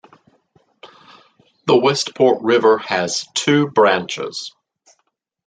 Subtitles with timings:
[1.67, 4.51] The Westport River has two branches.